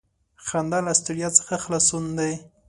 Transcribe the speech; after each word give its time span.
•خندا 0.45 0.79
له 0.87 0.93
ستړیا 0.99 1.29
څخه 1.37 1.53
خلاصون 1.63 2.05
دی. 2.17 2.33